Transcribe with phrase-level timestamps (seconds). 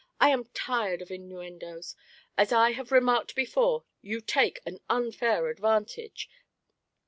[0.19, 1.95] I am tired of innuendoes.
[2.35, 6.27] As I have remarked before, you take an unfair advantage.